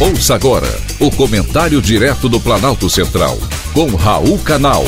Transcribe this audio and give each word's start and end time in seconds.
Ouça 0.00 0.36
agora 0.36 0.68
o 1.00 1.10
comentário 1.10 1.82
direto 1.82 2.28
do 2.28 2.38
Planalto 2.38 2.88
Central, 2.88 3.36
com 3.72 3.96
Raul 3.96 4.38
Canal. 4.38 4.84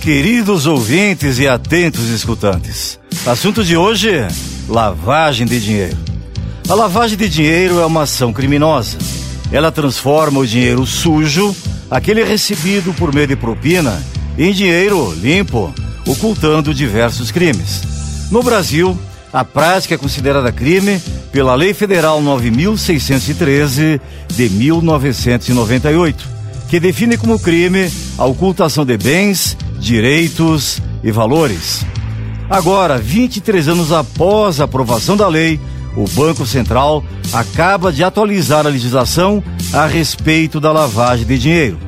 Queridos 0.00 0.66
ouvintes 0.66 1.40
e 1.40 1.48
atentos 1.48 2.08
escutantes, 2.08 2.96
assunto 3.26 3.64
de 3.64 3.76
hoje: 3.76 4.12
lavagem 4.68 5.44
de 5.44 5.58
dinheiro. 5.58 5.96
A 6.68 6.74
lavagem 6.74 7.18
de 7.18 7.28
dinheiro 7.28 7.80
é 7.80 7.86
uma 7.86 8.02
ação 8.02 8.32
criminosa. 8.32 8.98
Ela 9.50 9.72
transforma 9.72 10.38
o 10.38 10.46
dinheiro 10.46 10.86
sujo, 10.86 11.52
aquele 11.90 12.22
recebido 12.22 12.94
por 12.94 13.12
meio 13.12 13.26
de 13.26 13.34
propina, 13.34 14.00
em 14.38 14.52
dinheiro 14.52 15.12
limpo, 15.20 15.74
ocultando 16.06 16.72
diversos 16.72 17.32
crimes. 17.32 17.95
No 18.30 18.42
Brasil, 18.42 18.98
a 19.32 19.44
prática 19.44 19.94
é 19.94 19.98
considerada 19.98 20.50
crime 20.50 21.00
pela 21.30 21.54
Lei 21.54 21.72
Federal 21.72 22.20
9613 22.20 24.00
de 24.28 24.48
1998, 24.48 26.28
que 26.68 26.80
define 26.80 27.16
como 27.16 27.38
crime 27.38 27.90
a 28.18 28.24
ocultação 28.24 28.84
de 28.84 28.96
bens, 28.96 29.56
direitos 29.78 30.80
e 31.04 31.12
valores. 31.12 31.84
Agora, 32.50 32.98
23 32.98 33.68
anos 33.68 33.92
após 33.92 34.60
a 34.60 34.64
aprovação 34.64 35.16
da 35.16 35.28
lei, 35.28 35.60
o 35.96 36.08
Banco 36.08 36.44
Central 36.44 37.04
acaba 37.32 37.92
de 37.92 38.02
atualizar 38.02 38.66
a 38.66 38.70
legislação 38.70 39.42
a 39.72 39.86
respeito 39.86 40.60
da 40.60 40.72
lavagem 40.72 41.26
de 41.26 41.38
dinheiro. 41.38 41.78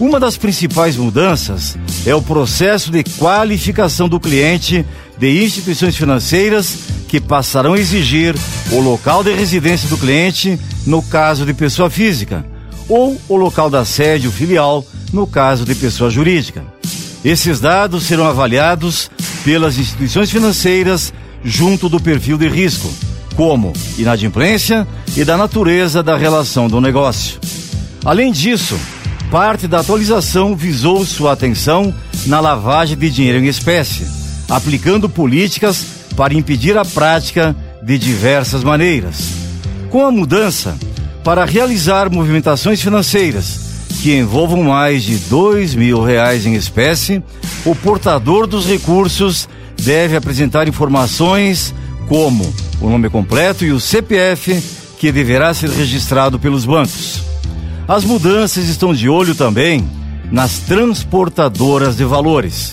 Uma 0.00 0.18
das 0.18 0.36
principais 0.36 0.96
mudanças 0.96 1.76
é 2.06 2.14
o 2.14 2.22
processo 2.22 2.90
de 2.90 3.02
qualificação 3.02 4.08
do 4.08 4.20
cliente 4.20 4.84
de 5.18 5.42
instituições 5.42 5.96
financeiras 5.96 6.76
que 7.08 7.20
passarão 7.20 7.74
a 7.74 7.78
exigir 7.78 8.34
o 8.72 8.80
local 8.80 9.22
de 9.24 9.32
residência 9.32 9.88
do 9.88 9.96
cliente 9.96 10.58
no 10.86 11.02
caso 11.02 11.46
de 11.46 11.54
pessoa 11.54 11.88
física 11.88 12.44
ou 12.88 13.18
o 13.28 13.36
local 13.36 13.70
da 13.70 13.84
sede 13.84 14.26
ou 14.26 14.32
filial 14.32 14.84
no 15.12 15.26
caso 15.26 15.64
de 15.64 15.74
pessoa 15.74 16.10
jurídica. 16.10 16.64
Esses 17.24 17.58
dados 17.58 18.04
serão 18.04 18.26
avaliados 18.26 19.10
pelas 19.44 19.78
instituições 19.78 20.30
financeiras 20.30 21.12
junto 21.42 21.88
do 21.88 22.00
perfil 22.00 22.36
de 22.36 22.48
risco, 22.48 22.92
como 23.34 23.72
inadimplência 23.96 24.86
e 25.16 25.24
da 25.24 25.36
natureza 25.36 26.02
da 26.02 26.16
relação 26.16 26.68
do 26.68 26.80
negócio. 26.80 27.38
Além 28.04 28.30
disso, 28.30 28.78
parte 29.30 29.66
da 29.66 29.80
atualização 29.80 30.54
visou 30.56 31.04
sua 31.04 31.32
atenção 31.32 31.94
na 32.26 32.40
lavagem 32.40 32.96
de 32.96 33.10
dinheiro 33.10 33.38
em 33.38 33.46
espécie 33.46 34.24
aplicando 34.48 35.08
políticas 35.08 35.86
para 36.16 36.34
impedir 36.34 36.76
a 36.76 36.84
prática 36.84 37.56
de 37.82 37.98
diversas 37.98 38.62
maneiras. 38.62 39.32
Com 39.90 40.06
a 40.06 40.10
mudança, 40.10 40.76
para 41.22 41.44
realizar 41.44 42.10
movimentações 42.10 42.80
financeiras 42.80 43.60
que 44.02 44.14
envolvam 44.14 44.62
mais 44.64 45.02
de 45.02 45.16
dois 45.16 45.74
mil 45.74 46.02
reais 46.02 46.44
em 46.44 46.54
espécie, 46.54 47.22
o 47.64 47.74
portador 47.74 48.46
dos 48.46 48.66
recursos 48.66 49.48
deve 49.80 50.16
apresentar 50.16 50.68
informações 50.68 51.74
como 52.06 52.52
o 52.80 52.88
nome 52.88 53.08
completo 53.08 53.64
e 53.64 53.72
o 53.72 53.80
CPF 53.80 54.62
que 54.98 55.10
deverá 55.10 55.54
ser 55.54 55.70
registrado 55.70 56.38
pelos 56.38 56.64
bancos. 56.64 57.33
As 57.86 58.02
mudanças 58.02 58.66
estão 58.68 58.94
de 58.94 59.08
olho 59.10 59.34
também 59.34 59.86
nas 60.32 60.58
transportadoras 60.58 61.96
de 61.96 62.04
valores. 62.04 62.72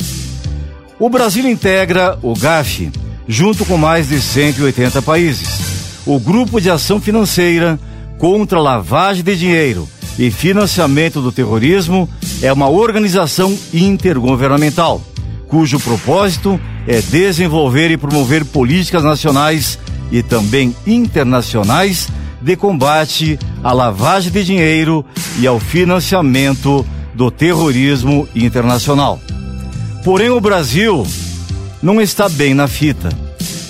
O 0.97 1.09
Brasil 1.09 1.49
integra 1.49 2.17
o 2.21 2.33
GAF, 2.33 2.89
junto 3.27 3.65
com 3.65 3.77
mais 3.77 4.07
de 4.07 4.21
180 4.21 5.01
países. 5.01 6.01
O 6.05 6.17
Grupo 6.17 6.61
de 6.61 6.69
Ação 6.69 7.01
Financeira 7.01 7.77
contra 8.17 8.57
a 8.57 8.61
Lavagem 8.61 9.23
de 9.23 9.35
Dinheiro 9.35 9.87
e 10.17 10.31
Financiamento 10.31 11.21
do 11.21 11.31
Terrorismo 11.31 12.07
é 12.41 12.51
uma 12.53 12.69
organização 12.69 13.57
intergovernamental, 13.73 15.01
cujo 15.47 15.79
propósito 15.79 16.59
é 16.87 17.01
desenvolver 17.01 17.91
e 17.91 17.97
promover 17.97 18.45
políticas 18.45 19.03
nacionais 19.03 19.77
e 20.09 20.23
também 20.23 20.73
internacionais 20.87 22.07
de 22.41 22.55
combate 22.55 23.37
à 23.63 23.71
lavagem 23.71 24.31
de 24.31 24.43
dinheiro 24.43 25.05
e 25.39 25.47
ao 25.47 25.59
financiamento 25.59 26.85
do 27.13 27.29
terrorismo 27.29 28.27
internacional. 28.35 29.19
Porém, 30.03 30.29
o 30.29 30.41
Brasil 30.41 31.05
não 31.81 32.01
está 32.01 32.27
bem 32.27 32.53
na 32.53 32.67
fita. 32.67 33.09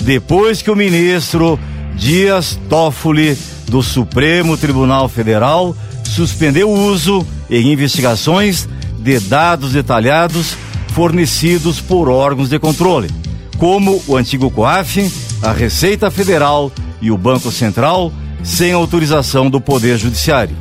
Depois 0.01 0.61
que 0.61 0.71
o 0.71 0.75
ministro 0.75 1.59
Dias 1.95 2.59
Toffoli, 2.69 3.37
do 3.67 3.81
Supremo 3.81 4.57
Tribunal 4.57 5.07
Federal, 5.07 5.75
suspendeu 6.03 6.69
o 6.69 6.87
uso 6.87 7.25
em 7.49 7.71
investigações 7.71 8.67
de 8.99 9.19
dados 9.19 9.73
detalhados 9.73 10.55
fornecidos 10.89 11.79
por 11.79 12.09
órgãos 12.09 12.49
de 12.49 12.59
controle, 12.59 13.09
como 13.57 14.01
o 14.07 14.17
antigo 14.17 14.51
COAF, 14.51 15.11
a 15.41 15.51
Receita 15.51 16.11
Federal 16.11 16.71
e 17.01 17.11
o 17.11 17.17
Banco 17.17 17.51
Central, 17.51 18.11
sem 18.43 18.71
autorização 18.71 19.49
do 19.49 19.61
Poder 19.61 19.97
Judiciário. 19.97 20.55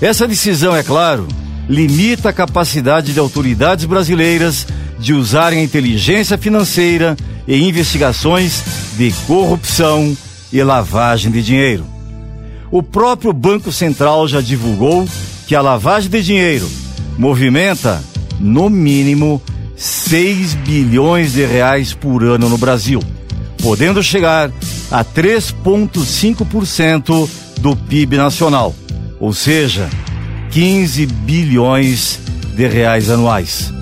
Essa 0.00 0.26
decisão, 0.26 0.74
é 0.74 0.82
claro, 0.82 1.26
limita 1.68 2.28
a 2.28 2.32
capacidade 2.32 3.12
de 3.12 3.18
autoridades 3.18 3.84
brasileiras 3.84 4.66
de 4.98 5.12
usarem 5.14 5.60
a 5.60 5.62
inteligência 5.62 6.38
financeira 6.38 7.16
em 7.46 7.68
investigações 7.68 8.62
de 8.96 9.12
corrupção 9.26 10.16
e 10.52 10.62
lavagem 10.62 11.30
de 11.30 11.42
dinheiro. 11.42 11.84
O 12.70 12.82
próprio 12.82 13.32
Banco 13.32 13.70
Central 13.70 14.26
já 14.26 14.40
divulgou 14.40 15.08
que 15.46 15.54
a 15.54 15.62
lavagem 15.62 16.10
de 16.10 16.22
dinheiro 16.22 16.68
movimenta, 17.16 18.02
no 18.40 18.68
mínimo, 18.68 19.40
6 19.76 20.54
bilhões 20.54 21.32
de 21.32 21.44
reais 21.44 21.94
por 21.94 22.24
ano 22.24 22.48
no 22.48 22.58
Brasil, 22.58 23.00
podendo 23.66 24.00
chegar 24.00 24.52
a 24.92 25.04
3,5% 25.04 27.28
do 27.58 27.74
PIB 27.74 28.16
nacional, 28.16 28.72
ou 29.18 29.32
seja, 29.32 29.90
15 30.52 31.04
bilhões 31.04 32.20
de 32.54 32.68
reais 32.68 33.10
anuais. 33.10 33.72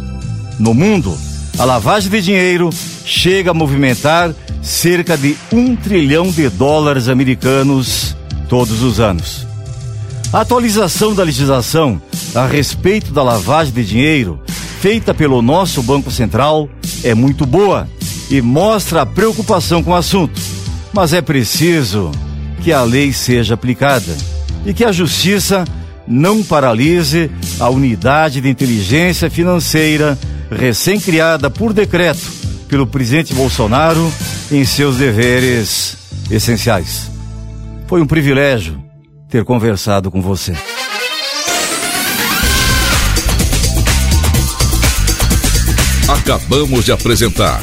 No 0.59 0.73
mundo, 0.73 1.15
a 1.59 1.67
lavagem 1.67 2.11
de 2.11 2.23
dinheiro 2.23 2.71
chega 3.05 3.50
a 3.50 3.55
movimentar 3.55 4.34
cerca 4.62 5.19
de 5.19 5.37
um 5.53 5.77
trilhão 5.77 6.31
de 6.31 6.49
dólares 6.49 7.06
americanos 7.06 8.17
todos 8.49 8.83
os 8.83 9.00
anos. 9.00 9.47
A 10.33 10.41
atualização 10.41 11.15
da 11.15 11.25
legislação 11.25 12.00
a 12.34 12.47
respeito 12.47 13.12
da 13.12 13.23
lavagem 13.23 13.75
de 13.75 13.84
dinheiro, 13.84 14.41
feita 14.81 15.12
pelo 15.12 15.43
nosso 15.43 15.83
Banco 15.83 16.11
Central, 16.11 16.71
é 17.03 17.15
muito 17.15 17.44
boa 17.44 17.87
e 18.37 18.43
mostra 18.43 19.03
a 19.03 19.06
preocupação 19.06 19.81
com 19.81 19.93
o 19.93 19.95
assunto. 19.95 20.41
Mas 20.93 21.12
é 21.12 21.22
preciso 21.22 22.11
que 22.62 22.72
a 22.72 22.83
lei 22.83 23.12
seja 23.12 23.55
aplicada 23.55 24.17
e 24.67 24.75
que 24.75 24.84
a 24.84 24.91
justiça 24.91 25.65
não 26.06 26.43
paralise 26.43 27.31
a 27.61 27.69
unidade 27.69 28.41
de 28.41 28.49
inteligência 28.49 29.31
financeira 29.31 30.19
recém-criada 30.50 31.49
por 31.49 31.73
decreto 31.73 32.28
pelo 32.69 32.89
presidente 32.89 33.33
Bolsonaro 33.33 34.12
em 34.50 34.65
seus 34.65 34.97
deveres 34.97 35.97
essenciais. 36.28 37.09
Foi 37.87 38.03
um 38.03 38.06
privilégio 38.06 38.83
ter 39.28 39.44
conversado 39.44 40.11
com 40.11 40.21
você. 40.21 40.55
Acabamos 46.08 46.85
de 46.85 46.93
apresentar 46.93 47.62